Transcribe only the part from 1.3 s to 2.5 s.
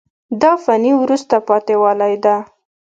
پاتې والی ده.